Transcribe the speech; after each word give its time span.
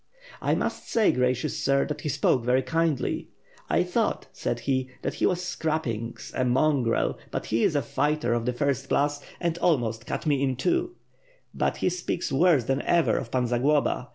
"1 0.41 0.57
must 0.57 0.89
say, 0.89 1.11
gracious 1.11 1.59
sir, 1.63 1.85
that 1.85 2.01
he 2.01 2.09
spoke 2.09 2.43
very 2.43 2.63
kindly, 2.63 3.27
'1 3.67 3.83
thought,' 3.85 4.25
said 4.33 4.61
he, 4.61 4.89
'that 5.03 5.13
he 5.13 5.27
was 5.27 5.43
scrapings, 5.45 6.31
a 6.35 6.43
mongrel; 6.43 7.19
but 7.29 7.45
he 7.45 7.63
is 7.63 7.75
a 7.75 7.83
fighter 7.83 8.33
of 8.33 8.45
the 8.47 8.51
first 8.51 8.89
class, 8.89 9.21
and 9.39 9.59
almost 9.59 10.07
cut 10.07 10.25
me 10.25 10.41
in 10.41 10.55
two,' 10.55 10.95
but 11.53 11.77
he 11.77 11.89
speaks 11.89 12.31
worse 12.31 12.63
than 12.63 12.81
ever 12.81 13.15
of 13.15 13.29
Pan 13.29 13.45
Zagloba. 13.45 14.07